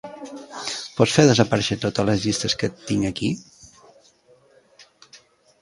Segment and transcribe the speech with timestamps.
[1.01, 3.33] Pots fer desaparèixer totes les llistes que tinc aquí?